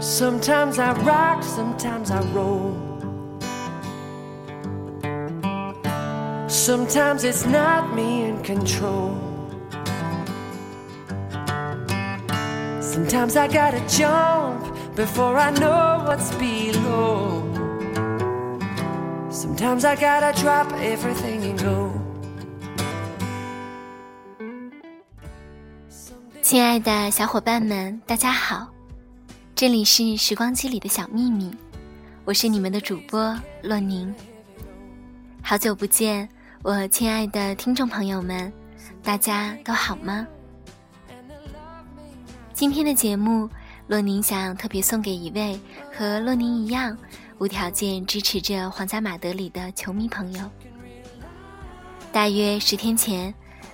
[0.00, 2.74] Sometimes I rock, sometimes I roll.
[6.48, 9.14] Sometimes it's not me in control.
[12.80, 14.64] Sometimes I gotta jump
[14.94, 17.42] before I know what's below.
[19.30, 21.92] Sometimes I gotta drop everything and go.
[26.42, 28.68] 亲爱的小伙伴们，大家好，
[29.61, 31.55] 这里是时光机里的小秘密，
[32.25, 34.11] 我是你们的主播洛宁。
[35.39, 36.27] 好久不见，
[36.63, 38.51] 我亲爱的听众朋友们，
[39.03, 40.25] 大家都好吗？
[42.55, 43.47] 今天的节目，
[43.85, 45.59] 洛宁想特别送给一位
[45.95, 46.97] 和洛宁一样
[47.37, 50.49] 无条件支持着皇家马德里的球迷朋友。
[52.11, 53.31] 大约十天前，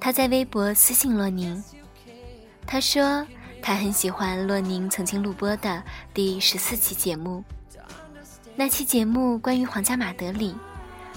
[0.00, 1.62] 他在微博私信洛宁。
[2.66, 3.24] 他说，
[3.68, 7.44] 他很喜欢洛宁曾经录播的第十四期节目。
[8.56, 10.56] 那期节目关于皇家马德里，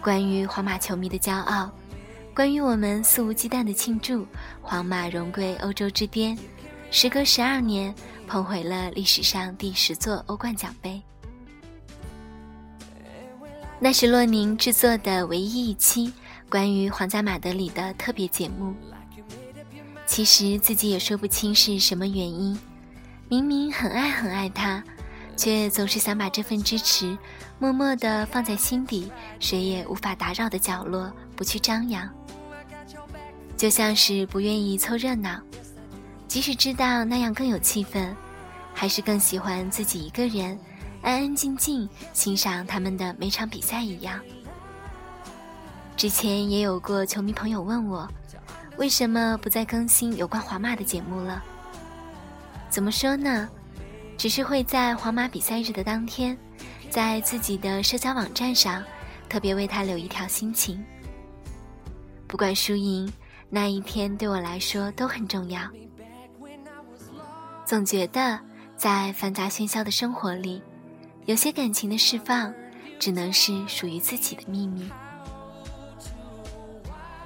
[0.00, 1.70] 关于皇马球迷的骄傲，
[2.34, 4.26] 关于我们肆无忌惮的庆祝
[4.60, 6.36] 皇马荣归欧洲之巅，
[6.90, 7.94] 时隔十二年
[8.26, 11.00] 捧回了历史上第十座欧冠奖杯。
[13.78, 16.12] 那是洛宁制作的唯一一期
[16.50, 18.74] 关于皇家马德里的特别节目。
[20.06, 22.58] 其实自己也说不清是什么原因，
[23.28, 24.82] 明明很爱很爱他，
[25.36, 27.16] 却总是想把这份支持
[27.58, 32.08] 默默地放在心底，谁也无法打扰的角落，不去张扬。
[33.56, 35.40] 就像是不愿意凑热闹，
[36.28, 38.12] 即使知道那样更有气氛，
[38.74, 40.58] 还是更喜欢自己一个人
[41.00, 44.20] 安安静静欣赏他们的每场比赛一样。
[45.96, 48.06] 之前也有过球迷朋友问我。
[48.82, 51.40] 为什么不再更新有关皇马的节目了？
[52.68, 53.48] 怎么说呢？
[54.18, 56.36] 只是会在皇马比赛日的当天，
[56.90, 58.82] 在自己的社交网站上，
[59.28, 60.84] 特别为他留一条心情。
[62.26, 63.08] 不管输赢，
[63.48, 65.62] 那一天对我来说都很重要。
[67.64, 68.36] 总觉得
[68.76, 70.60] 在繁杂喧嚣的生活里，
[71.26, 72.52] 有些感情的释放，
[72.98, 74.90] 只能是属于自己的秘密。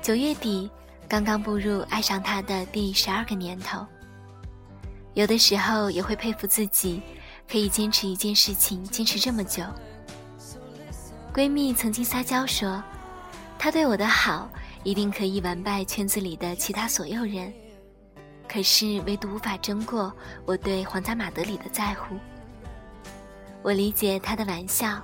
[0.00, 0.70] 九月底。
[1.10, 3.84] 刚刚步入爱上他的第十二个年头，
[5.14, 7.02] 有的时候也会佩服自己，
[7.50, 9.64] 可以坚持一件事情坚持这么久。
[11.34, 12.80] 闺蜜曾经撒娇说，
[13.58, 14.48] 他对我的好
[14.84, 17.52] 一定可以完败圈子里的其他所有人，
[18.48, 20.14] 可是唯独无法争过
[20.46, 22.14] 我对皇家马德里的在乎。
[23.62, 25.02] 我理解她的玩笑，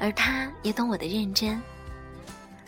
[0.00, 1.60] 而她也懂我的认真。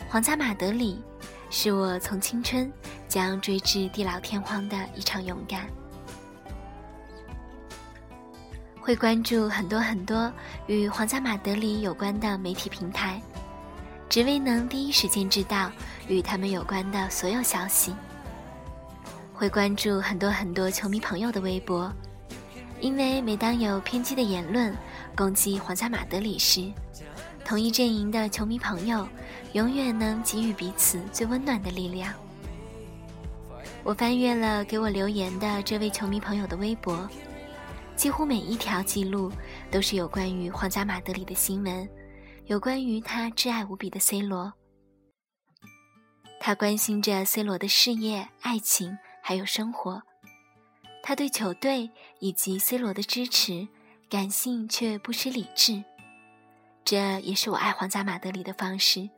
[0.07, 1.01] 皇家马德里。
[1.49, 2.71] 是我从青春
[3.07, 5.67] 将追至地老天荒的一场勇敢。
[8.79, 10.31] 会关注很多很多
[10.67, 13.21] 与皇家马德里有关的媒体平台，
[14.07, 15.69] 只为能第一时间知道
[16.07, 17.93] 与他们有关的所有消息。
[19.33, 21.91] 会关注很多很多球迷朋友的微博，
[22.79, 24.75] 因为每当有偏激的言论
[25.15, 26.71] 攻击皇家马德里时，
[27.47, 29.07] 同一阵营的球迷朋友。
[29.53, 32.13] 永远能给予彼此最温暖的力量。
[33.83, 37.09] 我翻阅了给我留言的这位球迷朋友的微博，
[37.95, 39.31] 几乎每一条记录
[39.71, 41.89] 都是有关于皇家马德里的新闻，
[42.45, 44.53] 有关于他挚爱无比的 C 罗。
[46.39, 50.03] 他关心着 C 罗的事业、爱情还有生活，
[51.01, 53.67] 他对球队以及 C 罗的支持
[54.09, 55.83] 感性却不失理智，
[56.89, 59.09] 这也是我爱皇家马德里的方式。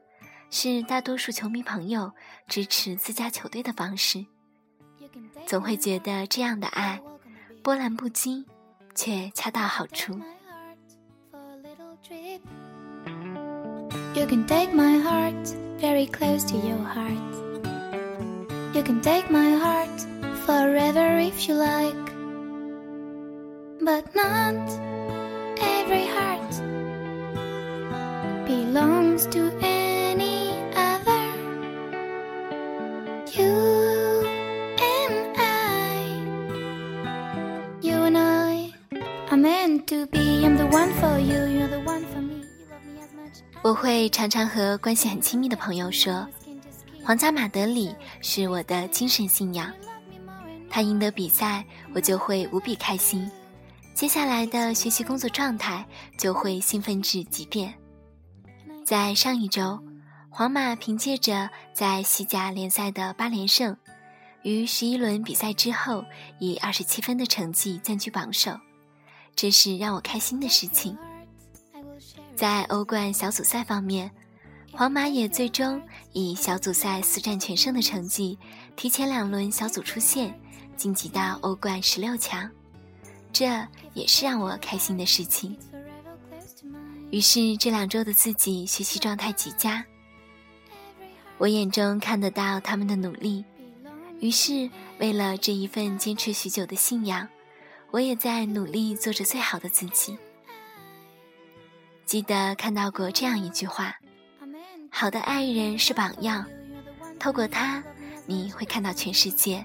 [0.50, 2.12] 是大多数球迷朋友
[2.48, 4.26] 支持自家球队的方式，
[5.46, 7.00] 总会觉得这样的爱
[7.62, 8.44] 波澜不惊，
[8.96, 10.20] 却恰到好处。
[43.62, 46.26] 我会常常和关系很亲密的朋友说，
[47.04, 49.72] 皇家马德里是我的精神信仰。
[50.70, 53.30] 他赢得比赛，我就会无比开心。
[53.94, 55.86] 接下来的学习工作状态
[56.18, 57.74] 就会兴奋至极点。
[58.86, 59.78] 在上一周，
[60.30, 63.76] 皇马凭借着在西甲联赛的八连胜，
[64.44, 66.06] 于十一轮比赛之后
[66.40, 68.58] 以二十七分的成绩占据榜首。
[69.36, 70.98] 这是让我开心的事情。
[72.40, 74.10] 在欧冠小组赛方面，
[74.72, 75.82] 皇马也最终
[76.14, 78.40] 以小组赛四战全胜的成绩，
[78.78, 80.34] 提前两轮小组出线，
[80.78, 82.50] 晋级到欧冠十六强，
[83.34, 83.46] 这
[83.94, 85.54] 也是让我开心的事情。
[87.12, 89.84] 于是这两周的自己学习状态极佳，
[91.40, 93.44] 我眼中看得到他们的努力。
[94.22, 97.28] 于是为了这一份坚持许久的信仰，
[97.92, 100.18] 我也在努力做着最好的自己。
[102.10, 103.96] 记得看到过这样一句话
[104.90, 106.44] ：“好的爱人是榜样，
[107.20, 107.84] 透过他，
[108.26, 109.64] 你会看到全世界。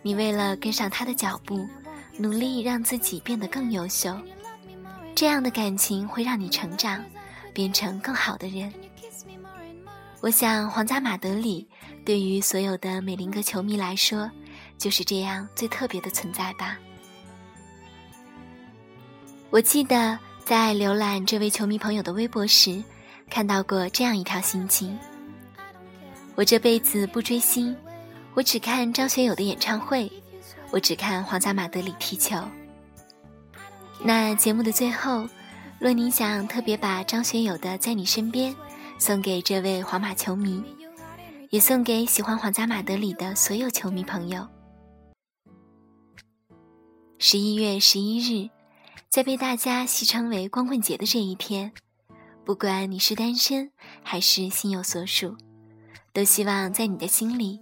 [0.00, 1.68] 你为了跟上他的脚步，
[2.16, 4.16] 努力让自己变得更优秀。”
[5.14, 7.04] 这样的感情会让你成长，
[7.52, 8.72] 变成更好的人。
[10.22, 11.68] 我想，皇家马德里
[12.02, 14.30] 对于所有的美林格球迷来说，
[14.78, 16.78] 就是这样最特别的存在吧。
[19.50, 22.82] 我记得在浏览这位球迷朋友的微博时，
[23.30, 24.98] 看到过这样一条心情：
[26.34, 27.74] 我这辈子不追星，
[28.34, 30.10] 我只看张学友的演唱会，
[30.72, 32.36] 我只看皇家马德里踢球。
[34.02, 35.28] 那节目的最后，
[35.78, 38.52] 若你想特别把张学友的《在你身边》
[38.98, 40.62] 送给这位皇马球迷，
[41.50, 44.46] 也送给喜欢皇家马德里的所有球迷朋友。
[47.18, 48.50] 十一月十一日，
[49.12, 51.70] 在被大家戏称为“光棍节”的这一天，
[52.46, 53.70] 不管你是单身
[54.02, 55.36] 还是心有所属，
[56.14, 57.60] 都希望在你的心里，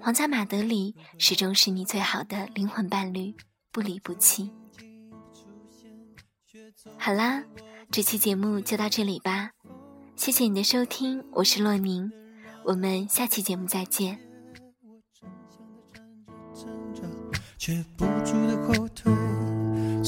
[0.00, 3.32] 皇家马德里始终是你最好的灵魂伴侣，
[3.70, 4.50] 不离不弃。
[6.96, 7.44] 好啦，
[7.92, 9.52] 这期节目就到这里吧，
[10.16, 12.10] 谢谢你的收听，我是洛宁，
[12.64, 14.18] 我们下期节目再见。
[17.56, 19.12] 却不住的后退，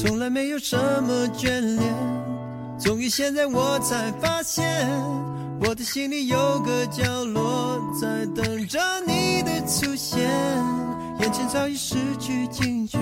[0.01, 1.93] 从来没有什么眷恋，
[2.79, 4.89] 终于现在我才发现，
[5.63, 10.27] 我的心里有个角落在等着你的出现，
[11.19, 12.97] 眼前早已失去警觉，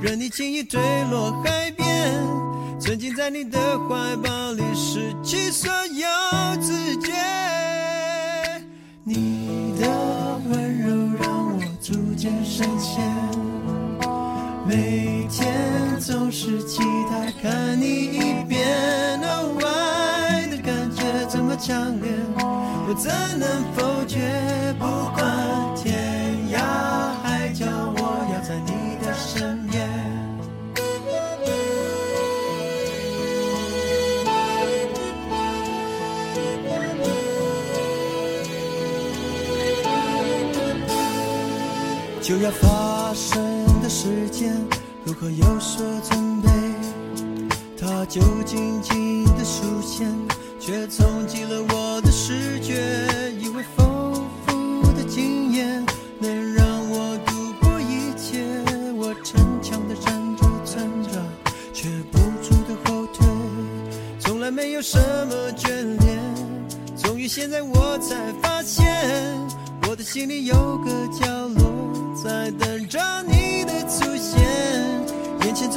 [0.00, 0.80] 任你轻易坠
[1.10, 2.14] 落海边。
[2.80, 3.58] 沉浸在你的
[3.88, 6.06] 怀抱里，失去所有
[6.62, 7.12] 知觉。
[9.02, 9.88] 你的
[10.48, 13.04] 温柔让我逐渐深陷，
[14.66, 19.20] 每天总是期待看你一遍。
[19.22, 24.18] ，oh，爱的感觉这么强烈，我怎能否决？
[24.76, 24.84] 不
[25.14, 25.24] 管
[25.76, 25.94] 天
[26.50, 26.58] 涯
[27.22, 27.64] 海角，
[27.96, 28.00] 我
[28.34, 29.76] 要在你的身边。
[42.20, 43.55] 就要发生
[43.86, 44.52] 的时间，
[45.04, 46.48] 如何有所准备？
[47.78, 50.12] 它就静静的出现，
[50.58, 52.74] 却冲击了我的视觉。
[53.38, 53.86] 以为风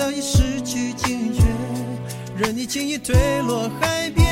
[0.10, 1.44] 早已失去警觉，
[2.36, 4.26] 任你轻易坠落海边，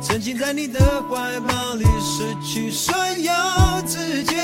[0.00, 3.30] 曾经在你的怀抱里，失去所有
[3.86, 4.36] 知觉。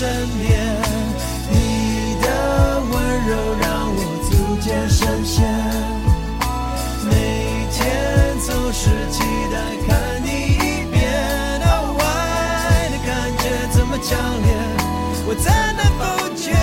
[0.00, 0.48] 身边。
[1.50, 2.92] 你的温
[3.26, 5.44] 柔让我逐渐深陷，
[7.04, 7.78] 每天
[8.40, 9.20] 总是期
[9.52, 9.54] 待
[9.86, 10.96] 看你一遍。
[12.00, 14.48] 爱的感觉这么强烈，
[15.26, 16.02] 我怎能否
[16.34, 16.56] 决？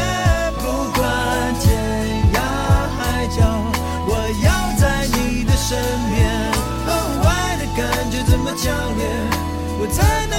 [5.70, 5.78] 身
[6.10, 6.18] 边，
[6.88, 6.90] 哦，
[7.28, 9.04] 爱的感觉这么强烈，
[9.82, 10.37] 我怎能？